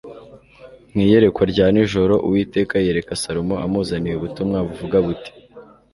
mu 0.91 0.99
iyerekwa 1.05 1.43
rya 1.51 1.67
nijoro 1.73 2.13
uwiteka 2.27 2.73
yiyereka 2.77 3.13
salomo 3.23 3.55
amuzaniye 3.65 4.15
ubutumwa 4.17 4.57
buvuga 4.67 4.97
buti 5.05 5.31